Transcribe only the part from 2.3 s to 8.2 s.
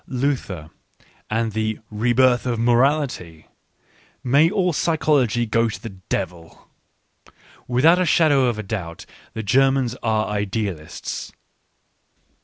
of morality"! May all psychology go to the devil! Without a